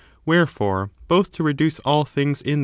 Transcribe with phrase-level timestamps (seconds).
[0.25, 2.59] Wherefore, both to reduce all things in this s.